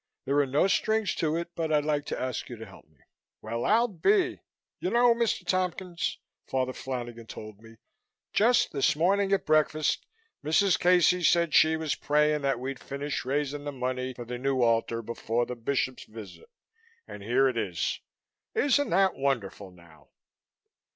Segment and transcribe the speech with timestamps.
[0.25, 3.01] There are no strings to it but I'd like to ask you to help me."
[3.39, 4.39] "Well, I'll be
[4.79, 5.45] You know, Mr.
[5.45, 7.77] Tompkins," Father Flanagan told me,
[8.33, 10.07] "just this morning at breakfast
[10.43, 10.79] Mrs.
[10.79, 15.03] Casey said she was praying that we'd finish raising the money for the new altar
[15.03, 16.49] before the Bishop's visit,
[17.07, 17.99] and here it is.
[18.55, 20.07] Isn't that wonderful, now?"